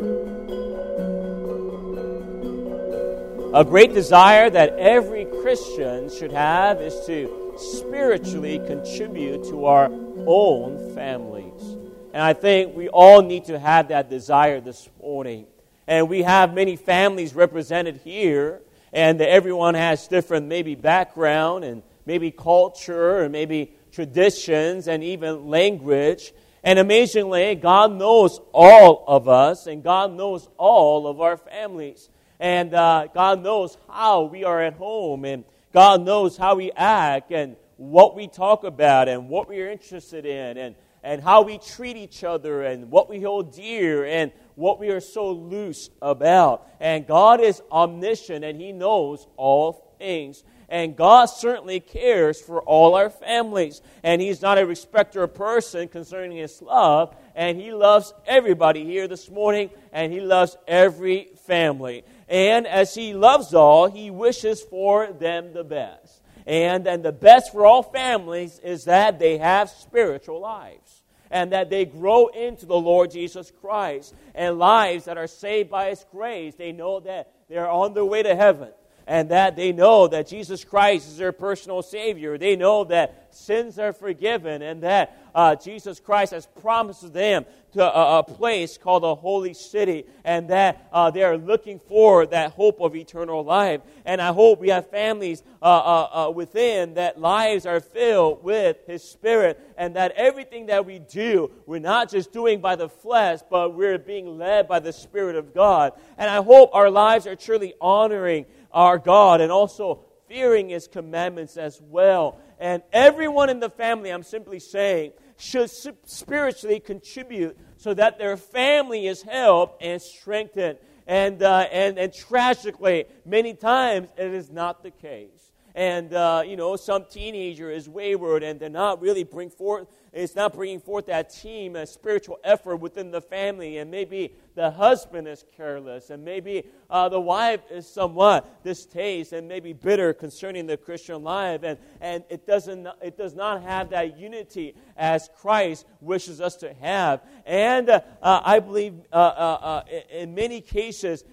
[3.56, 9.90] A great desire that every Christian should have is to spiritually contribute to our
[10.28, 11.78] own families.
[12.14, 15.48] And I think we all need to have that desire this morning.
[15.88, 18.62] And we have many families represented here
[18.94, 26.34] and everyone has different maybe background and maybe culture and maybe traditions and even language.
[26.64, 32.10] And amazingly, God knows all of us and God knows all of our families.
[32.40, 35.44] And uh, God knows how we are at home and
[35.74, 40.26] God knows how we act and what we talk about and what we are interested
[40.26, 44.80] in and, and how we treat each other and what we hold dear and what
[44.80, 46.68] we are so loose about.
[46.80, 50.44] And God is omniscient and He knows all things.
[50.68, 53.82] And God certainly cares for all our families.
[54.04, 57.16] And He's not a respecter of person concerning His love.
[57.36, 59.70] And He loves everybody here this morning.
[59.94, 62.04] And He loves every family.
[62.28, 66.22] And as He loves all, He wishes for them the best.
[66.46, 71.00] And, and the best for all families is that they have spiritual lives
[71.32, 75.90] and that they grow into the Lord Jesus Christ and lives that are saved by
[75.90, 76.56] His grace.
[76.56, 78.70] They know that they're on their way to heaven
[79.10, 82.38] and that they know that Jesus Christ is their personal Savior.
[82.38, 87.84] They know that sins are forgiven and that uh, Jesus Christ has promised them to
[87.84, 92.52] a, a, place called the Holy City and that uh, they are looking for that
[92.52, 93.82] hope of eternal life.
[94.06, 98.78] And I hope we have families uh, uh, uh, within that lives are filled with
[98.88, 103.40] His Spirit and that everything that we do, we're not just doing by the flesh,
[103.50, 105.94] but we're being led by the Spirit of God.
[106.18, 111.58] And I hope our lives are truly honoring our God and also fearing His commandments
[111.58, 112.40] as well.
[112.60, 115.70] And everyone in the family, I'm simply saying, should
[116.06, 120.78] spiritually contribute so that their family is helped and strengthened.
[121.08, 125.52] And, uh, and, and tragically, many times it is not the case.
[125.74, 130.36] And, uh, you know, some teenager is wayward and they're not really bring forth it's
[130.36, 135.28] not bringing forth that team, a spiritual effort within the family, and maybe the husband
[135.28, 140.78] is careless, and maybe uh, the wife is somewhat distaste and maybe bitter concerning the
[140.78, 146.42] Christian life, and, and it, doesn't, it does not have that unity as Christ wishes
[146.42, 147.22] us to have.
[147.46, 151.24] And uh, uh, I believe uh, uh, uh, in many cases,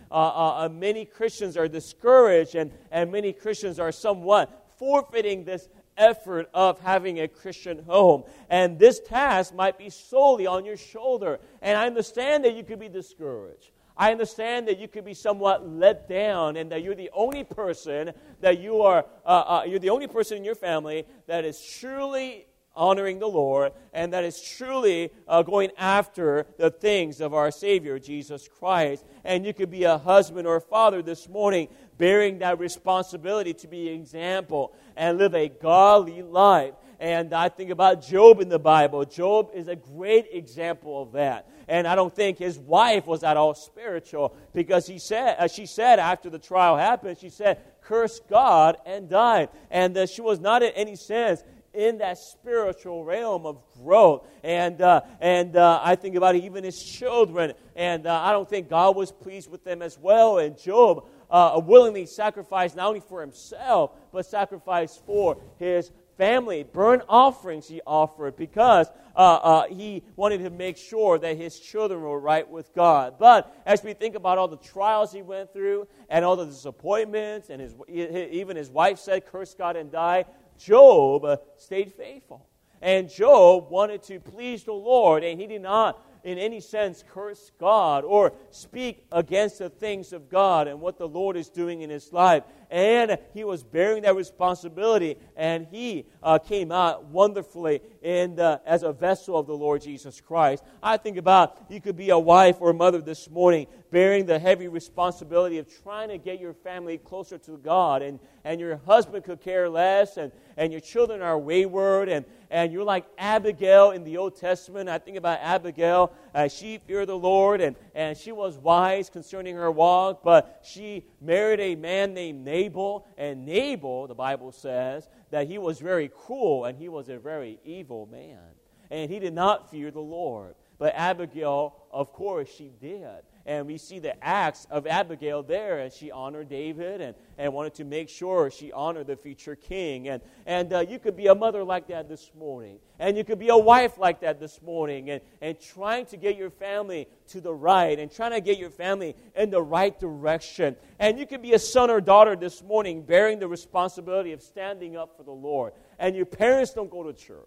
[0.70, 7.20] many Christians are discouraged, and, and many Christians are somewhat forfeiting this effort of having
[7.20, 8.24] a Christian home.
[8.48, 11.38] And this task might be solely on your shoulder.
[11.62, 13.70] And I understand that you could be discouraged.
[13.96, 18.12] I understand that you could be somewhat let down and that you're the only person
[18.40, 22.46] that you are, uh, uh, you're the only person in your family that is truly
[22.76, 27.98] honoring the Lord and that is truly uh, going after the things of our Savior,
[27.98, 29.04] Jesus Christ.
[29.24, 33.68] And you could be a husband or a father this morning bearing that responsibility to
[33.68, 36.74] be an example and live a godly life.
[36.98, 39.04] And I think about Job in the Bible.
[39.04, 41.48] Job is a great example of that.
[41.68, 45.66] And I don't think his wife was at all spiritual because he said, uh, she
[45.66, 49.48] said after the trial happened, she said, curse God and died.
[49.70, 51.42] And uh, she was not in any sense
[51.76, 54.26] in that spiritual realm of growth.
[54.42, 57.52] And, uh, and uh, I think about even his children.
[57.76, 60.38] And uh, I don't think God was pleased with them as well.
[60.38, 66.62] And Job uh, willingly sacrificed not only for himself, but sacrificed for his family.
[66.64, 72.00] Burnt offerings he offered because uh, uh, he wanted to make sure that his children
[72.00, 73.14] were right with God.
[73.18, 77.50] But as we think about all the trials he went through and all the disappointments,
[77.50, 80.24] and his, even his wife said, Curse God and die,
[80.58, 82.46] Job uh, stayed faithful.
[82.82, 87.52] And Job wanted to please the Lord, and he did not in any sense curse
[87.58, 91.90] God or speak against the things of God and what the Lord is doing in
[91.90, 92.42] his life.
[92.70, 98.82] And he was bearing that responsibility, and he uh, came out wonderfully in the, as
[98.82, 100.64] a vessel of the Lord Jesus Christ.
[100.82, 104.38] I think about you could be a wife or a mother this morning bearing the
[104.38, 109.24] heavy responsibility of trying to get your family closer to God, and, and your husband
[109.24, 114.04] could care less, and, and your children are wayward, and, and you're like Abigail in
[114.04, 114.88] the Old Testament.
[114.88, 116.12] I think about Abigail.
[116.36, 121.06] Uh, she feared the Lord, and, and she was wise concerning her walk, but she
[121.18, 126.66] married a man named Nabal, and Nabal, the Bible says, that he was very cruel
[126.66, 128.42] and he was a very evil man.
[128.90, 130.56] And he did not fear the Lord.
[130.78, 133.22] But Abigail, of course, she did.
[133.46, 137.74] And we see the acts of Abigail there, and she honored David and, and wanted
[137.74, 140.08] to make sure she honored the future king.
[140.08, 143.38] And, and uh, you could be a mother like that this morning, and you could
[143.38, 147.40] be a wife like that this morning, and, and trying to get your family to
[147.40, 150.74] the right, and trying to get your family in the right direction.
[150.98, 154.96] And you could be a son or daughter this morning bearing the responsibility of standing
[154.96, 157.46] up for the Lord, and your parents don't go to church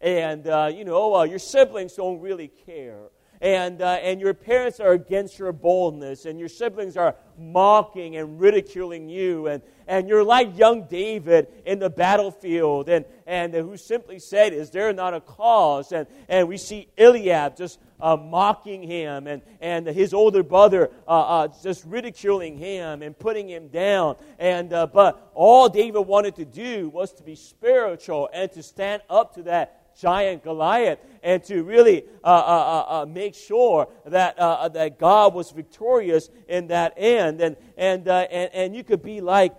[0.00, 3.04] and uh, you know uh, your siblings don't really care
[3.40, 8.40] and, uh, and your parents are against your boldness, and your siblings are mocking and
[8.40, 14.18] ridiculing you, and, and you're like young David in the battlefield, and, and who simply
[14.18, 15.92] said, Is there not a cause?
[15.92, 21.10] And, and we see Eliab just uh, mocking him, and, and his older brother uh,
[21.10, 24.16] uh, just ridiculing him and putting him down.
[24.38, 29.02] And, uh, but all David wanted to do was to be spiritual and to stand
[29.08, 34.38] up to that giant Goliath and to really uh, uh, uh, uh make sure that,
[34.38, 37.40] uh, uh, that God was victorious in that end.
[37.40, 39.54] And, and, and, and you could be like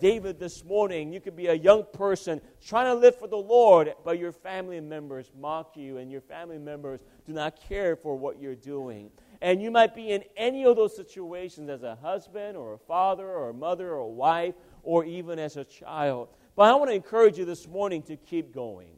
[0.00, 1.12] David this morning.
[1.12, 4.80] You could be a young person trying to live for the Lord, but your family
[4.80, 9.10] members mock you and your family members do not care for what you're doing.
[9.40, 13.28] And you might be in any of those situations as a husband or a father
[13.28, 14.54] or a mother or a wife
[14.84, 16.28] or even as a child.
[16.54, 18.90] But I want to encourage you this morning to keep going.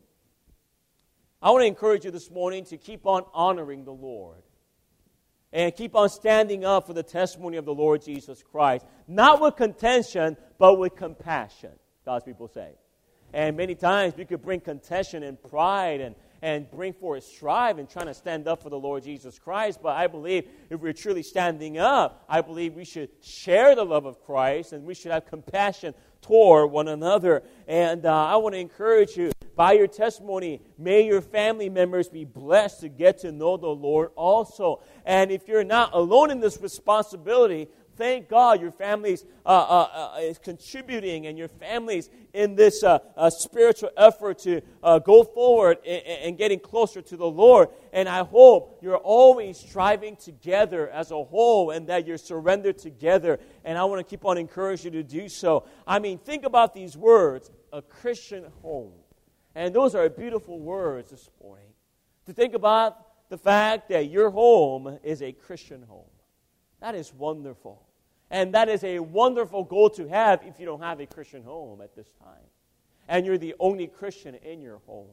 [1.44, 4.41] I want to encourage you this morning to keep on honoring the Lord
[5.52, 9.55] and keep on standing up for the testimony of the Lord Jesus Christ, not with
[9.55, 11.73] contention, but with compassion,
[12.06, 12.70] God's people say.
[13.35, 17.91] And many times we could bring contention and pride and, and bring forth strife and
[17.91, 19.81] trying to stand up for the Lord Jesus Christ.
[19.82, 24.06] But I believe if we're truly standing up, I believe we should share the love
[24.06, 25.93] of Christ and we should have compassion
[26.23, 27.43] toward one another.
[27.69, 32.25] And uh, I want to encourage you by your testimony, may your family members be
[32.25, 34.83] blessed to get to know the Lord also.
[35.05, 40.21] And if you're not alone in this responsibility, thank God your family's uh, uh, uh,
[40.21, 45.79] is contributing and your family's in this uh, uh, spiritual effort to uh, go forward
[45.87, 47.69] and, and, getting closer to the Lord.
[47.93, 53.39] And I hope you're always striving together as a whole and that you're surrendered together.
[53.65, 55.65] And I want to keep on encouraging you to do so.
[55.87, 58.93] I mean, think about these words a Christian home.
[59.55, 61.69] And those are beautiful words this morning.
[62.27, 66.11] To think about the fact that your home is a Christian home.
[66.81, 67.87] That is wonderful.
[68.31, 71.81] And that is a wonderful goal to have if you don't have a Christian home
[71.81, 72.43] at this time.
[73.09, 75.11] And you're the only Christian in your home.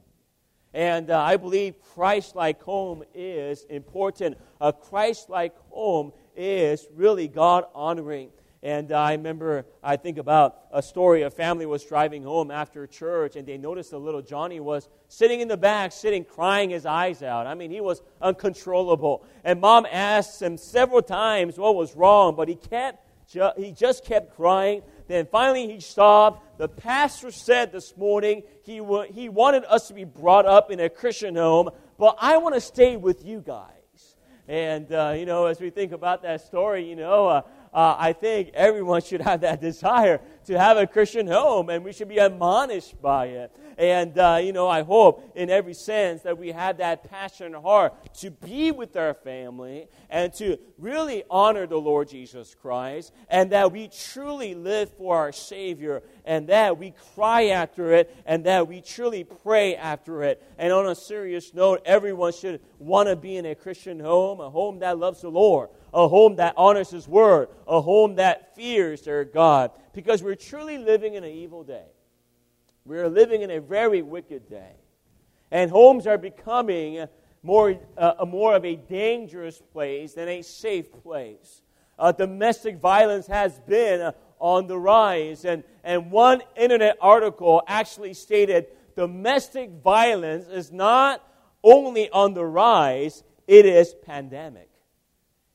[0.73, 4.37] And uh, I believe Christ like home is important.
[4.61, 8.29] A Christ like home is really God honoring.
[8.63, 13.35] And I remember, I think about a story a family was driving home after church,
[13.35, 17.23] and they noticed the little Johnny was sitting in the back, sitting, crying his eyes
[17.23, 17.47] out.
[17.47, 19.25] I mean, he was uncontrollable.
[19.43, 23.03] And mom asked him several times what was wrong, but he kept,
[23.57, 24.83] he just kept crying.
[25.07, 26.59] Then finally he stopped.
[26.59, 30.79] The pastor said this morning he, w- he wanted us to be brought up in
[30.79, 33.71] a Christian home, but I want to stay with you guys.
[34.47, 37.41] And, uh, you know, as we think about that story, you know, uh,
[37.73, 41.93] uh, I think everyone should have that desire to have a Christian home, and we
[41.93, 43.51] should be admonished by it.
[43.77, 48.13] And, uh, you know, I hope in every sense that we have that passion heart
[48.15, 53.71] to be with our family and to really honor the Lord Jesus Christ, and that
[53.71, 58.81] we truly live for our Savior, and that we cry after it, and that we
[58.81, 60.43] truly pray after it.
[60.57, 64.49] And on a serious note, everyone should want to be in a Christian home, a
[64.49, 69.01] home that loves the Lord, a home that honors His Word, a home that fears
[69.01, 71.85] their God, because we're truly living in an evil day.
[72.85, 74.73] We are living in a very wicked day.
[75.51, 77.05] And homes are becoming
[77.43, 81.61] more, uh, more of a dangerous place than a safe place.
[81.99, 85.45] Uh, domestic violence has been on the rise.
[85.45, 91.23] And, and one internet article actually stated domestic violence is not
[91.63, 94.70] only on the rise, it is pandemic.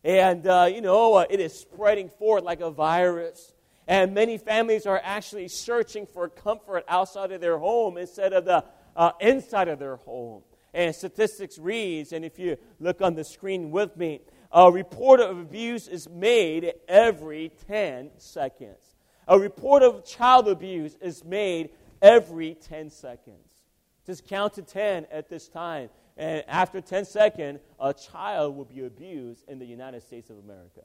[0.07, 3.53] And, uh, you know, uh, it is spreading forth like a virus.
[3.89, 8.65] And many families are actually searching for comfort outside of their home instead of the
[8.95, 10.43] uh, inside of their home.
[10.73, 14.21] And statistics reads, and if you look on the screen with me,
[14.53, 18.95] a report of abuse is made every 10 seconds.
[19.27, 21.71] A report of child abuse is made
[22.01, 23.49] every 10 seconds.
[24.07, 25.89] Just count to 10 at this time.
[26.17, 30.81] And after 10 seconds, a child will be abused in the United States of America.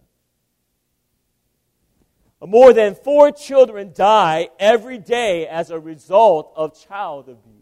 [2.45, 7.61] More than four children die every day as a result of child abuse.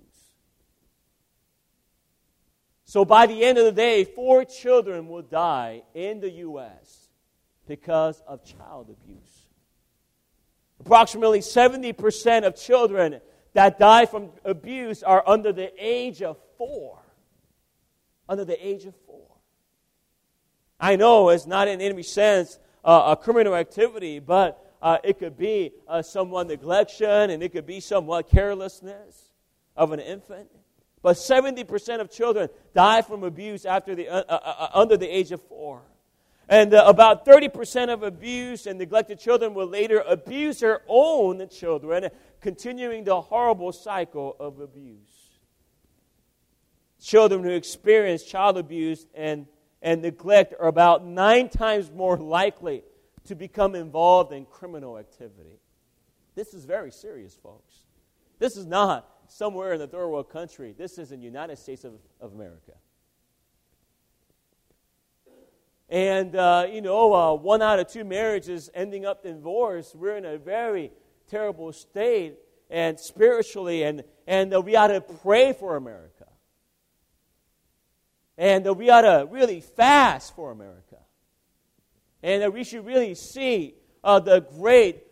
[2.86, 7.10] So by the end of the day, four children will die in the U.S.
[7.68, 9.46] because of child abuse.
[10.80, 13.20] Approximately 70% of children
[13.54, 16.99] that die from abuse are under the age of four.
[18.30, 19.26] Under the age of four.
[20.80, 25.38] I know it's not in any sense uh, a criminal activity, but uh, it could
[25.38, 29.30] be uh, somewhat neglection and it could be somewhat carelessness
[29.76, 30.50] of an infant.
[31.02, 35.32] But 70% of children die from abuse after the, uh, uh, uh, under the age
[35.32, 35.82] of four.
[36.48, 42.10] And about 30% of abused and neglected children will later abuse their own children,
[42.42, 45.19] continuing the horrible cycle of abuse.
[47.02, 49.48] Children who experience child abuse and,
[49.82, 52.84] and neglect are about nine times more likely
[53.26, 55.60] to become involved in criminal activity.
[56.36, 57.74] This is very serious, folks.
[58.38, 60.74] This is not somewhere in the third world country.
[60.78, 62.74] This is in the United States of, of America.
[65.90, 69.96] And, uh, you know, uh, one out of two marriages ending up in divorce.
[69.96, 70.92] We're in a very
[71.28, 72.38] terrible state,
[72.70, 76.19] and spiritually, and, and uh, we ought to pray for America.
[78.40, 80.96] And uh, we ought to really fast for America.
[82.24, 85.04] And uh, we should really see uh, the great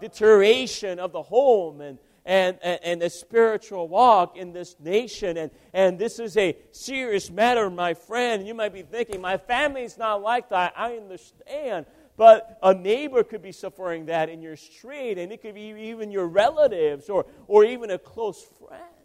[0.00, 5.36] deterioration of the home and, and, and, and the spiritual walk in this nation.
[5.36, 8.46] And, and this is a serious matter, my friend.
[8.46, 10.72] You might be thinking, my family's not like that.
[10.76, 11.86] I understand.
[12.16, 16.12] But a neighbor could be suffering that in your street, and it could be even
[16.12, 18.95] your relatives or, or even a close friend.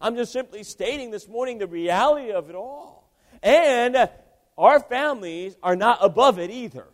[0.00, 3.10] I'm just simply stating this morning the reality of it all.
[3.42, 4.08] And
[4.58, 6.86] our families are not above it either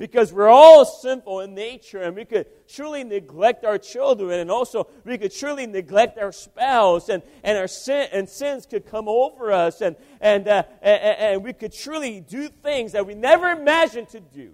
[0.00, 4.88] because we're all sinful in nature and we could surely neglect our children and also
[5.04, 9.52] we could surely neglect our spouse and, and our sin and sins could come over
[9.52, 14.08] us and, and, uh, and, and we could truly do things that we never imagined
[14.08, 14.52] to do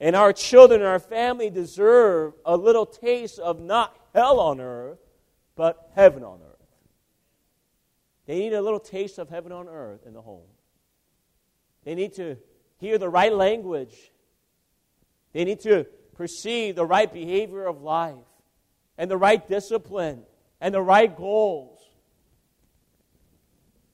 [0.00, 4.98] and our children and our family deserve a little taste of not hell on earth
[5.56, 6.48] but heaven on earth
[8.28, 10.44] they need a little taste of heaven on earth in the home.
[11.84, 12.36] They need to
[12.76, 14.12] hear the right language.
[15.32, 18.16] They need to perceive the right behavior of life
[18.98, 20.24] and the right discipline
[20.60, 21.80] and the right goals.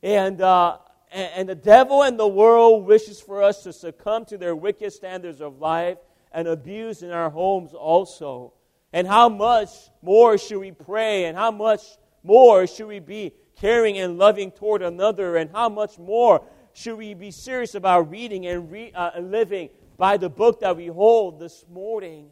[0.02, 0.78] And, uh,
[1.14, 5.40] and the devil and the world wishes for us to succumb to their wicked standards
[5.40, 5.98] of life
[6.32, 8.52] and abuse in our homes also.
[8.92, 9.70] And how much
[10.02, 11.82] more should we pray and how much
[12.24, 16.42] more should we be caring and loving toward another, and how much more
[16.72, 20.88] should we be serious about reading and re- uh, living by the book that we
[20.88, 22.30] hold this morning?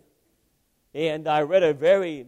[0.94, 2.26] And I read a very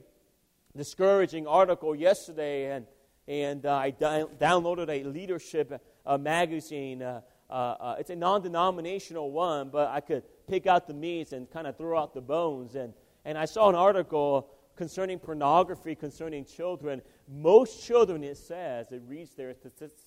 [0.77, 2.87] discouraging article yesterday, and,
[3.27, 7.03] and uh, I downloaded a leadership uh, magazine.
[7.03, 7.21] Uh,
[7.51, 11.67] uh, it's a non denominational one, but I could pick out the meats and kind
[11.67, 12.75] of throw out the bones.
[12.75, 12.95] And,
[13.25, 19.35] and I saw an article concerning pornography, concerning children, most children, it says, it reads
[19.35, 19.55] there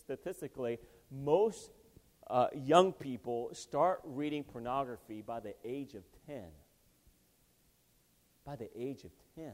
[0.03, 0.77] statistically,
[1.09, 1.71] most
[2.29, 6.43] uh, young people start reading pornography by the age of 10.
[8.45, 9.51] By the age of 10.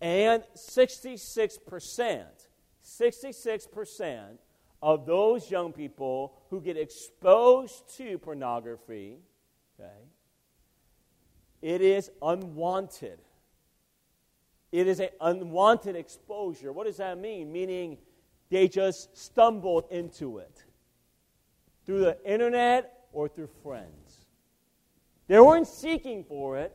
[0.00, 2.24] And 66%,
[2.84, 4.38] 66%
[4.86, 9.18] of those young people who get exposed to pornography,
[9.74, 9.90] okay,
[11.60, 13.18] it is unwanted.
[14.70, 16.72] It is an unwanted exposure.
[16.72, 17.50] What does that mean?
[17.50, 17.98] Meaning
[18.48, 20.62] they just stumbled into it
[21.84, 24.26] through the internet or through friends.
[25.26, 26.72] They weren't seeking for it.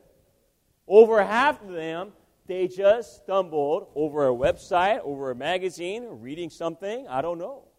[0.86, 2.12] Over half of them,
[2.46, 7.08] they just stumbled over a website, over a magazine, reading something.
[7.08, 7.71] I don't know.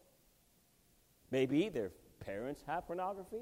[1.33, 3.41] Maybe their parents have pornography.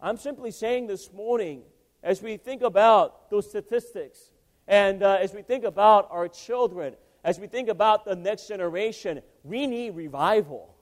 [0.00, 1.62] I'm simply saying this morning
[2.02, 4.32] as we think about those statistics
[4.66, 9.22] and uh, as we think about our children, as we think about the next generation,
[9.44, 10.74] we need revival.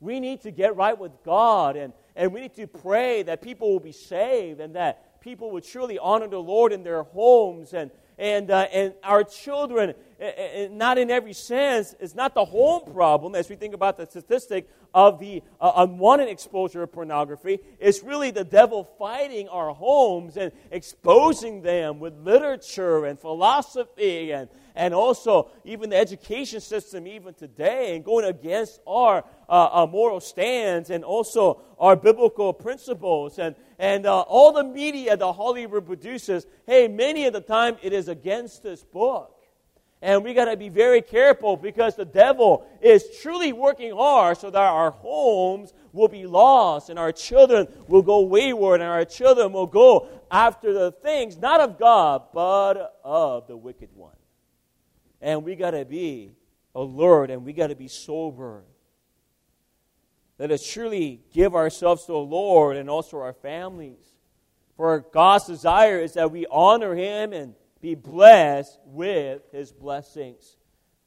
[0.00, 3.70] We need to get right with God and, and we need to pray that people
[3.70, 7.90] will be saved and that people will truly honor the Lord in their homes and,
[8.20, 9.94] and, uh, and our children,
[10.72, 14.68] not in every sense, is not the home problem as we think about the statistic
[14.92, 17.60] of the uh, unwanted exposure of pornography.
[17.78, 24.50] It's really the devil fighting our homes and exposing them with literature and philosophy and,
[24.74, 30.90] and also even the education system, even today, and going against our, uh, moral stands
[30.90, 33.38] and also our biblical principles.
[33.38, 37.92] And, and uh, all the media that Hollywood produces, hey, many of the time it
[37.92, 39.36] is against this book.
[40.02, 44.48] And we got to be very careful because the devil is truly working hard so
[44.48, 49.52] that our homes will be lost and our children will go wayward and our children
[49.52, 54.16] will go after the things not of God but of the wicked one.
[55.20, 56.32] And we got to be
[56.74, 58.62] alert and we got to be sober.
[60.40, 64.04] Let us truly give ourselves to the Lord and also our families.
[64.76, 70.56] For God's desire is that we honor Him and be blessed with his blessings.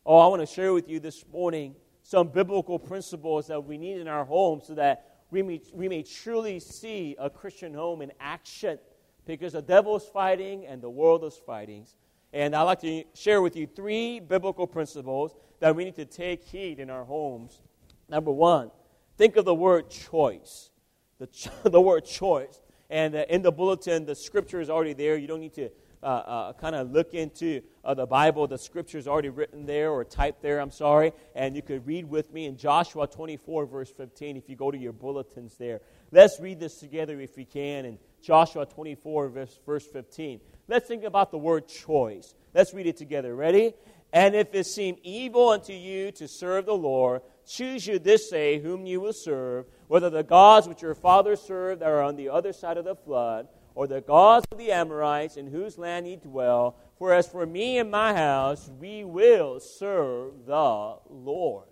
[0.05, 3.97] Oh, I want to share with you this morning some biblical principles that we need
[3.97, 8.11] in our home so that we may, we may truly see a Christian home in
[8.19, 8.77] action
[9.25, 11.85] because the devil is fighting and the world is fighting.
[12.33, 16.43] And I'd like to share with you three biblical principles that we need to take
[16.43, 17.61] heed in our homes.
[18.09, 18.71] Number one,
[19.17, 20.71] think of the word choice.
[21.19, 21.29] The,
[21.69, 22.61] the word choice.
[22.89, 25.17] And uh, in the bulletin, the scripture is already there.
[25.17, 25.69] You don't need to
[26.03, 29.89] uh, uh, kind of look into uh, the Bible, the scripture is already written there
[29.89, 33.89] or typed there, I'm sorry, and you could read with me in Joshua 24, verse
[33.89, 35.79] 15, if you go to your bulletins there.
[36.11, 40.41] Let's read this together if we can in Joshua 24, verse, verse 15.
[40.67, 42.35] Let's think about the word choice.
[42.53, 43.33] Let's read it together.
[43.33, 43.73] Ready?
[44.11, 48.59] And if it seem evil unto you to serve the Lord, choose you this day
[48.59, 52.53] whom you will serve, whether the gods which your fathers served are on the other
[52.53, 56.75] side of the flood, or the gods of the Amorites in whose land ye dwell.
[56.97, 61.67] For as for me and my house, we will serve the Lord.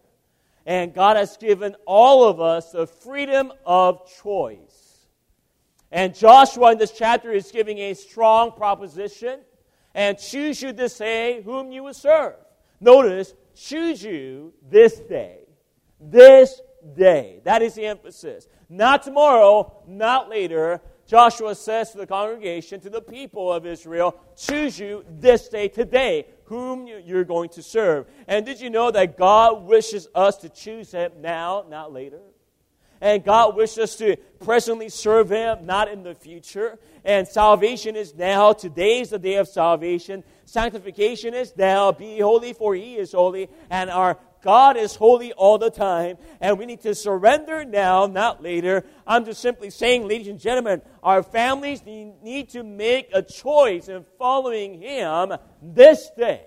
[0.65, 5.07] And God has given all of us the freedom of choice.
[5.91, 9.41] And Joshua in this chapter is giving a strong proposition.
[9.93, 12.35] And choose you this day whom you will serve.
[12.79, 15.40] Notice, choose you this day.
[16.01, 16.59] This
[16.95, 17.41] day.
[17.43, 18.47] That is the emphasis.
[18.69, 24.79] Not tomorrow, not later, Joshua says to the congregation, to the people of Israel, choose
[24.79, 28.07] you this day, today, whom you're going to serve.
[28.27, 32.21] And did you know that God wishes us to choose Him now, not later?
[33.01, 36.77] And God wishes us to presently serve Him, not in the future.
[37.03, 38.53] And salvation is now.
[38.53, 40.23] Today is the day of salvation.
[40.45, 41.91] Sanctification is now.
[41.91, 43.49] Be holy, for He is holy.
[43.69, 48.41] And our God is holy all the time, and we need to surrender now, not
[48.41, 48.85] later.
[49.05, 54.05] I'm just simply saying, ladies and gentlemen, our families need to make a choice in
[54.17, 56.45] following Him this day.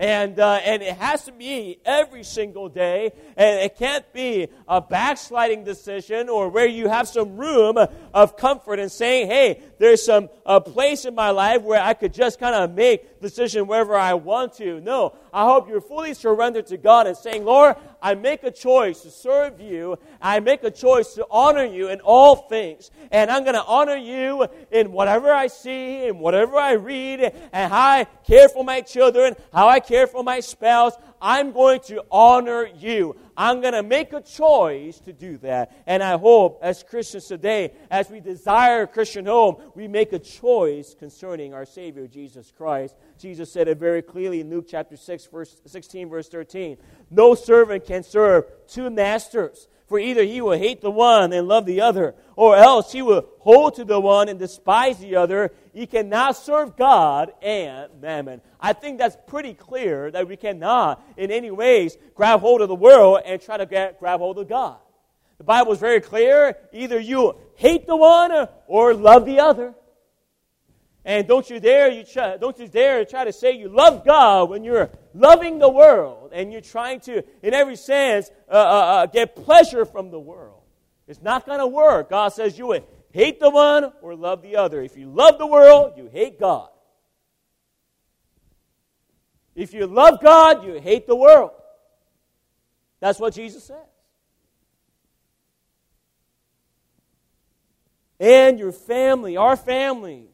[0.00, 3.12] And, uh, and it has to be every single day.
[3.36, 7.76] And it can't be a backsliding decision or where you have some room
[8.14, 12.14] of comfort and saying, hey, there's some a place in my life where I could
[12.14, 14.80] just kind of make decision wherever I want to.
[14.80, 19.02] No, I hope you're fully surrendered to God and saying, Lord, I make a choice
[19.02, 19.98] to serve you.
[20.20, 22.90] I make a choice to honor you in all things.
[23.10, 27.20] And I'm going to honor you in whatever I see, in whatever I read,
[27.52, 30.94] and how I care for my children, how I care for my spouse.
[31.20, 33.16] I'm going to honor you.
[33.40, 35.72] I'm going to make a choice to do that.
[35.86, 40.18] And I hope as Christians today, as we desire a Christian home, we make a
[40.18, 42.96] choice concerning our Savior, Jesus Christ.
[43.18, 46.76] Jesus said it very clearly in Luke chapter 6, verse 16, verse 13.
[47.08, 49.68] No servant can serve two masters.
[49.90, 53.26] For either he will hate the one and love the other, or else he will
[53.40, 55.50] hold to the one and despise the other.
[55.72, 58.40] He cannot serve God and mammon.
[58.60, 62.74] I think that's pretty clear that we cannot, in any ways, grab hold of the
[62.76, 64.76] world and try to grab hold of God.
[65.38, 66.56] The Bible is very clear.
[66.72, 69.74] Either you hate the one or love the other.
[71.04, 74.50] And don't you dare you try, don't you dare try to say you love God
[74.50, 79.06] when you're loving the world and you're trying to, in every sense, uh, uh, uh,
[79.06, 80.62] get pleasure from the world.
[81.06, 82.10] It's not going to work.
[82.10, 84.80] God says you would hate the one or love the other.
[84.82, 86.68] If you love the world, you hate God.
[89.54, 91.50] If you love God, you hate the world.
[93.00, 93.76] That's what Jesus says.
[98.20, 100.28] And your family, our families,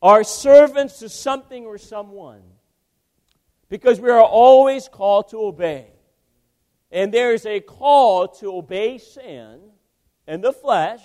[0.00, 2.42] are servants to something or someone.
[3.72, 5.86] Because we are always called to obey.
[6.90, 9.60] And there is a call to obey sin
[10.26, 11.00] and the flesh,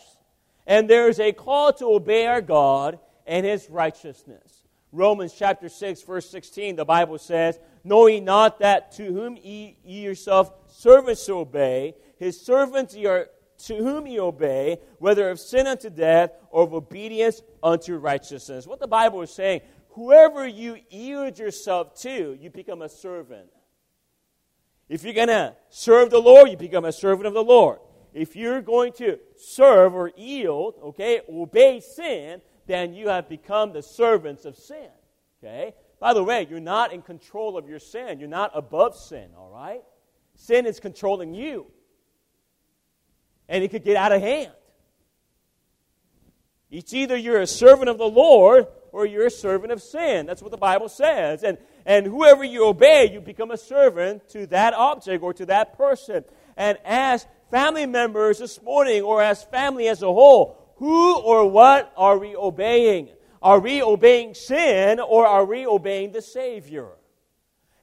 [0.66, 4.68] and there is a call to obey our God and his righteousness.
[4.92, 9.78] Romans chapter 6, verse 16, the Bible says, Know ye not that to whom ye,
[9.86, 15.68] ye yourself servants obey, his servants ye are to whom ye obey, whether of sin
[15.68, 18.68] unto death or of obedience unto righteousness.
[18.68, 19.62] What the Bible is saying,
[19.98, 23.50] whoever you yield yourself to, you become a servant.
[24.88, 27.80] If you're going to serve the Lord, you become a servant of the Lord.
[28.14, 33.82] If you're going to serve or yield, okay, obey sin, then you have become the
[33.82, 34.90] servants of sin.
[35.44, 35.74] Okay?
[36.00, 38.20] By the way, you're not in control of your sin.
[38.20, 39.82] You're not above sin, all right?
[40.36, 41.66] Sin is controlling you.
[43.50, 44.52] And it could get out of hand.
[46.70, 50.26] It's either you're a servant of the Lord or you're a servant of sin.
[50.26, 51.44] That's what the Bible says.
[51.44, 55.78] And, and whoever you obey, you become a servant to that object or to that
[55.78, 56.24] person.
[56.56, 61.92] And as family members this morning, or as family as a whole, who or what
[61.98, 63.10] are we obeying?
[63.42, 66.90] Are we obeying sin or are we obeying the Savior?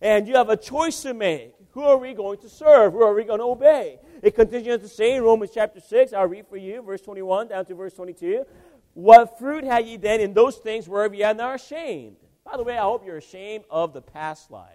[0.01, 1.55] And you have a choice to make.
[1.71, 2.93] Who are we going to serve?
[2.93, 3.99] Who are we going to obey?
[4.23, 7.65] It continues to say in Romans chapter 6, I'll read for you, verse 21 down
[7.67, 8.45] to verse 22.
[8.95, 12.17] What fruit have ye then in those things whereof ye are not ashamed?
[12.45, 14.71] By the way, I hope you're ashamed of the past life.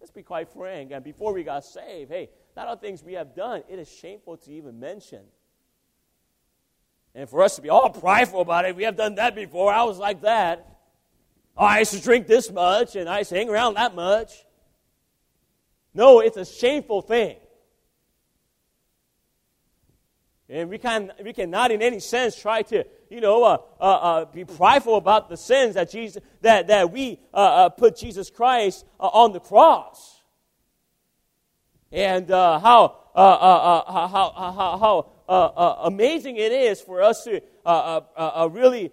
[0.00, 0.90] Let's be quite frank.
[0.90, 4.36] And before we got saved, hey, not all things we have done, it is shameful
[4.38, 5.20] to even mention.
[7.14, 9.72] And for us to be all prideful about it, we have done that before.
[9.72, 10.66] I was like that.
[11.56, 14.44] Oh, I used to drink this much and I used to hang around that much.
[15.92, 17.36] No, it's a shameful thing.
[20.48, 24.24] And we, can, we cannot in any sense try to, you know, uh, uh, uh,
[24.26, 28.84] be prideful about the sins that, Jesus, that, that we uh, uh, put Jesus Christ
[29.00, 30.22] uh, on the cross.
[31.90, 38.48] And how, how, how, how, how amazing it is for us to uh, uh, uh,
[38.48, 38.92] really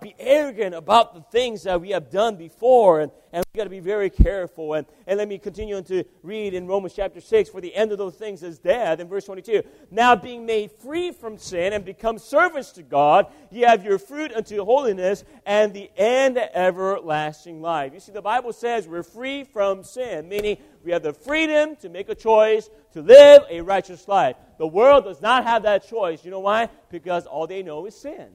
[0.00, 3.00] be arrogant about the things that we have done before.
[3.00, 4.74] And, and we've got to be very careful.
[4.74, 7.98] And, and let me continue to read in Romans chapter 6 for the end of
[7.98, 9.00] those things is death.
[9.00, 13.62] In verse 22, now being made free from sin and become servants to God, ye
[13.62, 17.92] have your fruit unto holiness and the end everlasting life.
[17.92, 21.88] You see, the Bible says we're free from sin, meaning we have the freedom to
[21.88, 24.36] make a choice to live a righteous life.
[24.62, 26.24] The world does not have that choice.
[26.24, 26.68] You know why?
[26.88, 28.28] Because all they know is sin.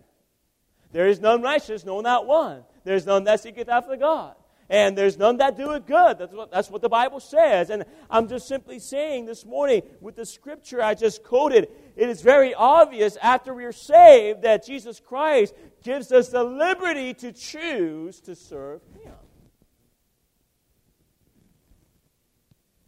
[0.92, 2.66] There is none righteous, no, not one.
[2.84, 4.36] There's none that seeketh after God.
[4.70, 6.18] And there's none that do it good.
[6.18, 7.70] That's what, that's what the Bible says.
[7.70, 12.22] And I'm just simply saying this morning with the scripture I just quoted, it is
[12.22, 18.36] very obvious after we're saved that Jesus Christ gives us the liberty to choose to
[18.36, 19.14] serve Him.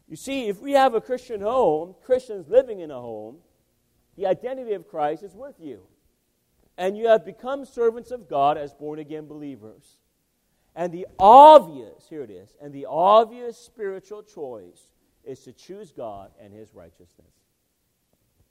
[0.09, 3.37] You see, if we have a Christian home, Christians living in a home,
[4.17, 5.83] the identity of Christ is with you.
[6.77, 9.99] And you have become servants of God as born again believers.
[10.75, 14.89] And the obvious, here it is, and the obvious spiritual choice
[15.23, 17.33] is to choose God and His righteousness.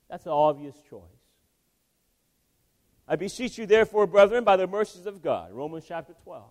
[0.09, 1.03] That's an obvious choice.
[3.09, 5.53] I beseech you, therefore, brethren, by the mercies of God.
[5.53, 6.45] Romans chapter 12.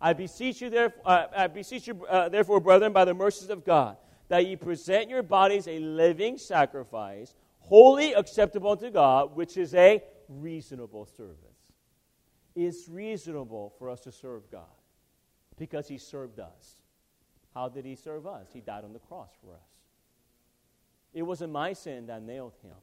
[0.00, 3.64] I beseech you, therefore, uh, I beseech you, uh, therefore, brethren, by the mercies of
[3.64, 3.96] God,
[4.28, 10.02] that ye present your bodies a living sacrifice, wholly acceptable unto God, which is a
[10.28, 11.38] reasonable service.
[12.54, 14.62] It's reasonable for us to serve God
[15.58, 16.76] because He served us.
[17.52, 18.48] How did He serve us?
[18.52, 19.68] He died on the cross for us.
[21.12, 22.74] It wasn't my sin that nailed Him.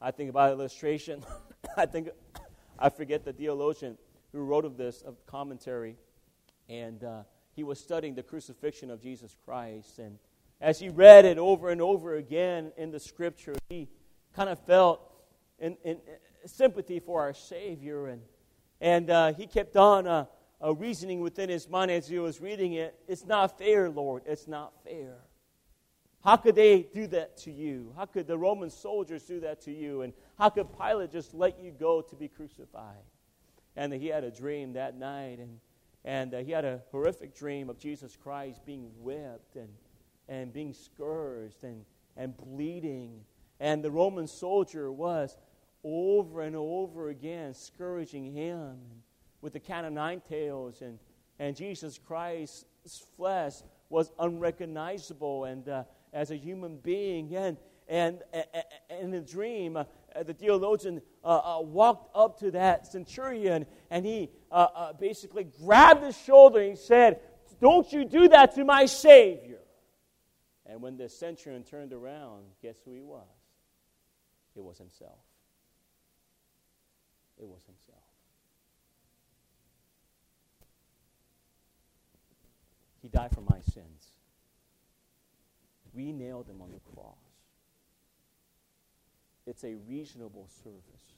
[0.00, 1.24] I think about illustration.
[1.76, 2.10] I think
[2.78, 3.98] I forget the theologian
[4.32, 5.96] who wrote of this of commentary,
[6.68, 7.22] and uh,
[7.58, 9.98] he was studying the crucifixion of Jesus Christ.
[9.98, 10.20] And
[10.60, 13.88] as he read it over and over again in the scripture, he
[14.32, 15.00] kind of felt
[15.58, 15.98] in, in,
[16.46, 18.06] sympathy for our Savior.
[18.06, 18.22] And,
[18.80, 20.26] and uh, he kept on uh,
[20.64, 24.22] uh, reasoning within his mind as he was reading it It's not fair, Lord.
[24.24, 25.16] It's not fair.
[26.22, 27.92] How could they do that to you?
[27.96, 30.02] How could the Roman soldiers do that to you?
[30.02, 33.02] And how could Pilate just let you go to be crucified?
[33.74, 35.58] And he had a dream that night, and
[36.08, 39.68] and uh, he had a horrific dream of Jesus Christ being whipped and,
[40.26, 41.84] and being scourged and,
[42.16, 43.20] and bleeding.
[43.60, 45.36] And the Roman soldier was
[45.84, 48.78] over and over again scourging him
[49.42, 50.80] with the cat of nine tails.
[50.80, 50.98] And,
[51.38, 53.56] and Jesus Christ's flesh
[53.90, 57.36] was unrecognizable and uh, as a human being.
[57.36, 59.84] And, and, and in the dream, uh,
[60.22, 66.02] the theologian uh, uh, walked up to that centurion and he uh, uh, basically grabbed
[66.02, 67.20] his shoulder and said,
[67.60, 69.58] Don't you do that to my Savior.
[70.66, 73.26] And when the centurion turned around, guess who he was?
[74.54, 75.18] It was himself.
[77.40, 78.02] It was himself.
[83.00, 84.12] He died for my sins.
[85.94, 87.16] We nailed him on the cross.
[89.46, 91.17] It's a reasonable service.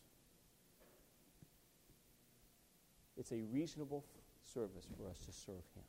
[3.21, 4.03] It's a reasonable
[4.55, 5.85] service for us to serve Him.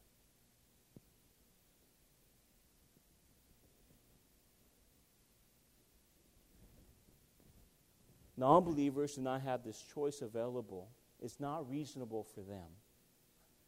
[8.35, 10.89] Non believers do not have this choice available.
[11.21, 12.67] It's not reasonable for them.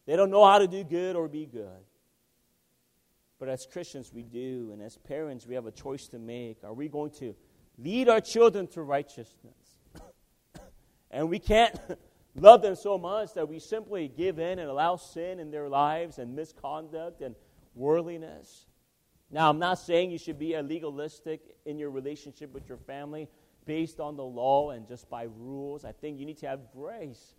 [0.05, 1.85] They don't know how to do good or be good.
[3.39, 4.71] But as Christians, we do.
[4.73, 6.63] And as parents, we have a choice to make.
[6.65, 7.33] Are we going to
[7.77, 9.77] lead our children to righteousness?
[11.11, 11.79] and we can't
[12.41, 16.17] love them so much that we simply give in and allow sin in their lives
[16.17, 17.35] and misconduct and
[17.75, 18.65] worldliness.
[19.31, 23.27] Now, I'm not saying you should be a legalistic in your relationship with your family
[23.65, 25.85] based on the law and just by rules.
[25.85, 27.35] I think you need to have grace.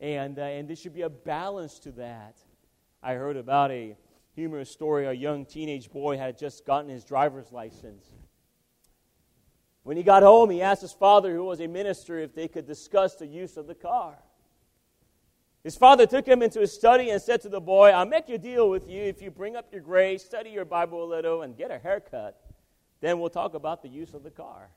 [0.00, 2.36] And, uh, and there should be a balance to that.
[3.02, 3.96] I heard about a
[4.34, 5.06] humorous story.
[5.06, 8.06] A young teenage boy had just gotten his driver's license.
[9.82, 12.66] When he got home, he asked his father, who was a minister, if they could
[12.66, 14.16] discuss the use of the car.
[15.64, 18.36] His father took him into his study and said to the boy, I'll make a
[18.36, 21.56] deal with you if you bring up your grades, study your Bible a little, and
[21.56, 22.38] get a haircut.
[23.00, 24.68] Then we'll talk about the use of the car.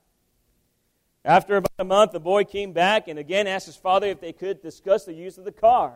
[1.25, 4.31] After about a month, the boy came back and again asked his father if they
[4.31, 5.93] could discuss the use of the car.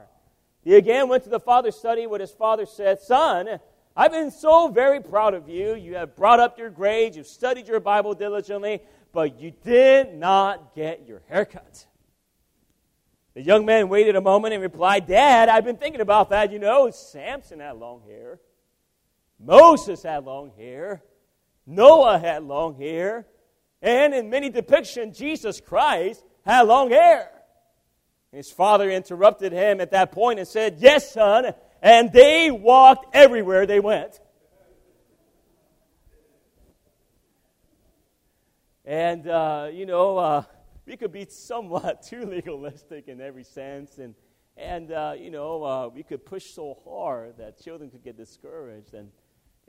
[0.62, 3.60] He again went to the father's study what his father said, Son,
[3.96, 5.74] I've been so very proud of you.
[5.74, 8.82] You have brought up your grades, you've studied your Bible diligently,
[9.14, 11.86] but you did not get your haircut.
[13.34, 16.52] The young man waited a moment and replied, Dad, I've been thinking about that.
[16.52, 18.40] You know, Samson had long hair,
[19.40, 21.02] Moses had long hair,
[21.66, 23.26] Noah had long hair,
[23.82, 27.32] and in many depictions, Jesus Christ had long hair.
[28.32, 31.54] His father interrupted him at that point and said, Yes, son.
[31.82, 34.20] And they walked everywhere they went.
[38.86, 40.44] And, uh, you know, uh,
[40.92, 43.98] we could be somewhat too legalistic in every sense.
[43.98, 44.14] And,
[44.58, 48.94] and uh, you know, uh, we could push so hard that children could get discouraged.
[48.94, 49.10] And,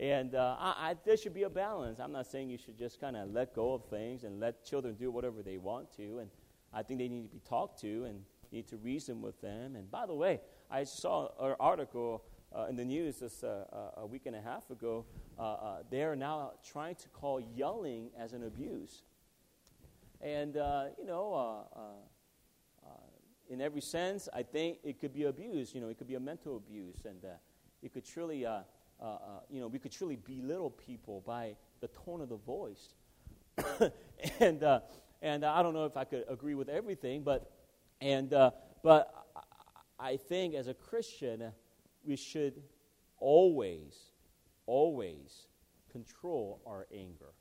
[0.01, 2.01] and uh, I, I, there should be a balance.
[2.01, 4.97] I'm not saying you should just kind of let go of things and let children
[4.97, 6.19] do whatever they want to.
[6.19, 6.31] And
[6.75, 9.77] I think they need to be talked to and need to reason with them.
[9.77, 10.41] And by the way,
[10.73, 14.41] I saw an article uh, in the news just uh, uh, a week and a
[14.41, 15.05] half ago.
[15.39, 19.05] Uh, uh, they are now trying to call yelling as an abuse.
[20.23, 22.91] And, uh, you know, uh, uh, uh,
[23.51, 25.75] in every sense, I think it could be abuse.
[25.75, 27.05] You know, it could be a mental abuse.
[27.05, 27.25] And
[27.83, 32.37] it could truly, you know, we could truly belittle people by the tone of the
[32.37, 32.95] voice.
[34.41, 34.63] and,
[35.21, 37.51] and I don't know if I could agree with everything, but
[38.03, 38.51] and, uh,
[38.83, 39.15] but
[39.97, 41.53] I think as a Christian,
[42.05, 42.61] we should
[43.19, 43.95] always,
[44.67, 45.47] always
[45.93, 47.33] control our anger.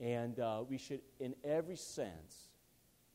[0.00, 2.48] And uh, we should, in every sense,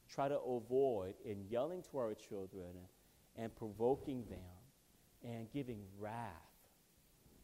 [0.10, 2.70] try to avoid in yelling to our children
[3.36, 4.40] and provoking them
[5.24, 6.32] and giving wrath.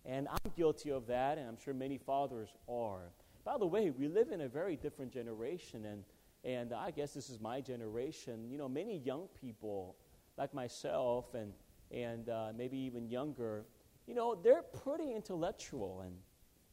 [0.06, 3.12] And I'm guilty of that, and I'm sure many fathers are.
[3.46, 6.04] By the way, we live in a very different generation, and
[6.44, 8.50] and I guess this is my generation.
[8.50, 9.96] You know, many young people
[10.38, 11.54] like myself and,
[11.92, 13.66] and uh, maybe even younger,
[14.08, 16.14] you know, they're pretty intellectual and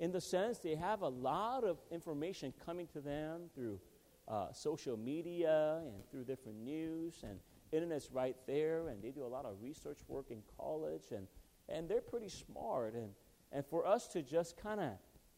[0.00, 3.78] in the sense they have a lot of information coming to them through
[4.26, 7.38] uh, social media and through different news and
[7.72, 11.28] internet's right there and they do a lot of research work in college and,
[11.68, 13.10] and they're pretty smart and,
[13.52, 14.90] and for us to just kind of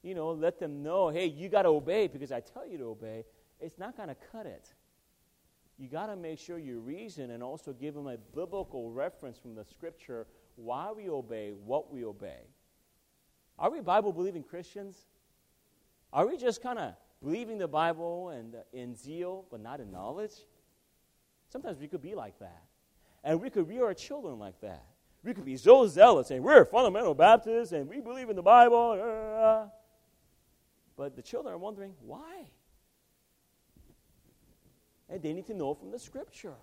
[0.03, 2.85] you know let them know hey you got to obey because i tell you to
[2.85, 3.25] obey
[3.62, 4.75] it's not going to cut it.
[5.79, 9.55] You got to make sure you reason and also give them a biblical reference from
[9.55, 12.40] the scripture why we obey, what we obey.
[13.59, 14.97] Are we Bible believing Christians?
[16.12, 19.91] Are we just kind of believing the Bible and uh, in zeal but not in
[19.91, 20.33] knowledge?
[21.49, 22.62] Sometimes we could be like that.
[23.25, 24.85] And we could rear our children like that.
[25.23, 29.71] We could be so zealous and we're fundamental Baptists and we believe in the Bible.
[30.97, 32.47] But the children are wondering why?
[35.12, 36.55] and they need to know from the scripture.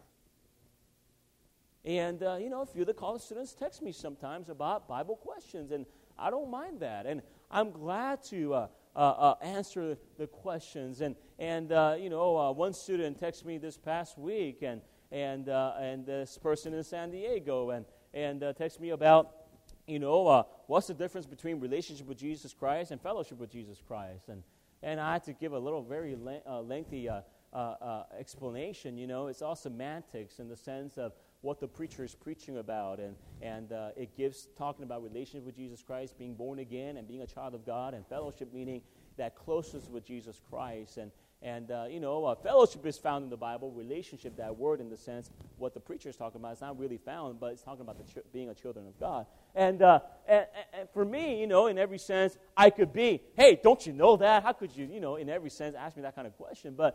[1.85, 5.15] And, uh, you know, a few of the college students text me sometimes about Bible
[5.15, 5.85] questions, and
[6.19, 7.05] I don't mind that.
[7.05, 11.01] And I'm glad to uh, uh, uh answer the questions.
[11.01, 15.47] And, and uh, you know, uh, one student texted me this past week, and, and,
[15.47, 19.31] and this person in San Diego, and, and texted me about,
[19.87, 24.29] you know, what's the difference between relationship with Jesus Christ and fellowship with Jesus Christ.
[24.29, 24.43] And,
[24.83, 27.21] and I had to give a little very lengthy uh,
[27.53, 28.97] uh, explanation.
[28.97, 32.99] You know, it's all semantics in the sense of what the preacher is preaching about,
[32.99, 37.07] and and uh, it gives talking about relationship with Jesus Christ, being born again, and
[37.07, 38.81] being a child of God, and fellowship meaning
[39.17, 43.29] that closeness with Jesus Christ, and And, uh, you know, uh, fellowship is found in
[43.29, 43.71] the Bible.
[43.71, 46.97] Relationship, that word in the sense, what the preacher is talking about, it's not really
[46.97, 49.25] found, but it's talking about ch- being a children of God.
[49.55, 53.57] And, uh, and, and for me, you know, in every sense, I could be, hey,
[53.63, 54.43] don't you know that?
[54.43, 56.75] How could you, you know, in every sense, ask me that kind of question?
[56.75, 56.91] But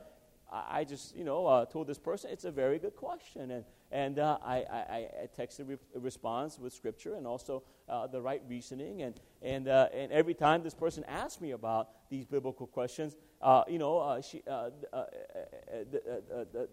[0.52, 4.18] I just, you know, uh, told this person it's a very good question, and and
[4.18, 9.02] uh, I, I, I texted a response with scripture and also uh, the right reasoning,
[9.02, 13.62] and and uh, and every time this person asked me about these biblical questions, uh,
[13.68, 14.42] you know, uh, she,